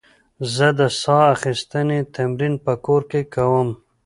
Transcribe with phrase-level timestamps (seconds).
[0.55, 3.69] زه د ساه اخیستنې تمرین په کور کې کوم.